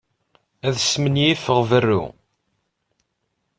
Ad 0.67 0.75
smenyifeɣ 0.91 1.59
berru. 1.69 2.03